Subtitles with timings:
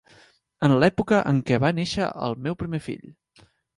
[0.67, 3.05] En l'època en què va néixer el meu primer fill.